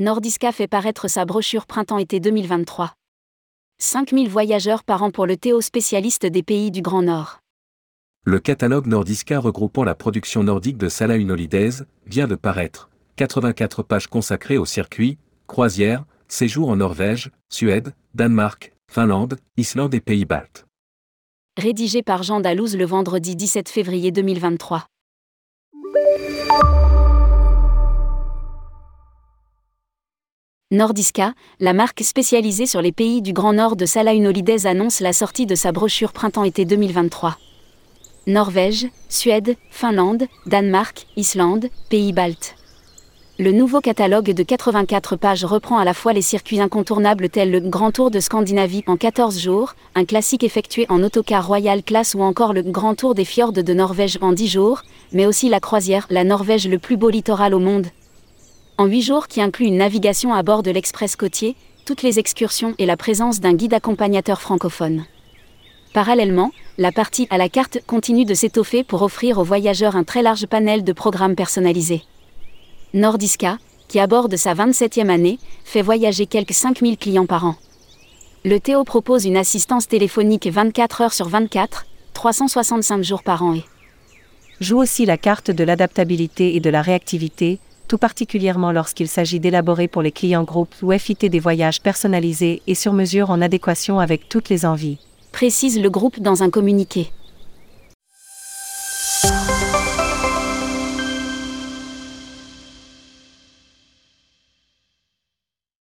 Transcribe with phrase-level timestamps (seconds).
[0.00, 2.94] Nordiska fait paraître sa brochure Printemps-été 2023.
[3.78, 7.38] 5000 voyageurs par an pour le Théo spécialiste des pays du Grand Nord.
[8.24, 12.90] Le catalogue Nordiska regroupant la production nordique de Salah Holidays vient de paraître.
[13.14, 15.16] 84 pages consacrées au circuit,
[15.46, 20.66] croisière, séjour en Norvège, Suède, Danemark, Finlande, Islande et Pays-Baltes.
[21.56, 24.88] Rédigé par Jean Dalouse le vendredi 17 février 2023.
[30.74, 35.12] Nordiska, la marque spécialisée sur les pays du Grand Nord de Salah Holidays annonce la
[35.12, 37.38] sortie de sa brochure Printemps-été 2023.
[38.26, 42.56] Norvège, Suède, Finlande, Danemark, Islande, Pays-Baltes.
[43.38, 47.60] Le nouveau catalogue de 84 pages reprend à la fois les circuits incontournables tels le
[47.60, 52.22] Grand Tour de Scandinavie en 14 jours, un classique effectué en autocar Royal Class ou
[52.22, 56.08] encore le Grand Tour des fjords de Norvège en 10 jours, mais aussi la croisière
[56.10, 57.86] La Norvège le plus beau littoral au monde.
[58.76, 62.74] En 8 jours qui inclut une navigation à bord de l'Express côtier, toutes les excursions
[62.78, 65.04] et la présence d'un guide accompagnateur francophone.
[65.92, 70.22] Parallèlement, la partie à la carte continue de s'étoffer pour offrir aux voyageurs un très
[70.22, 72.02] large panel de programmes personnalisés.
[72.94, 77.54] Nordiska, qui aborde sa 27e année, fait voyager quelques 5000 clients par an.
[78.44, 83.62] Le Théo propose une assistance téléphonique 24 heures sur 24, 365 jours par an et
[84.60, 89.88] joue aussi la carte de l'adaptabilité et de la réactivité, tout particulièrement lorsqu'il s'agit d'élaborer
[89.88, 94.28] pour les clients groupes ou FIT des voyages personnalisés et sur mesure en adéquation avec
[94.28, 94.98] toutes les envies.
[95.32, 97.10] Précise le groupe dans un communiqué.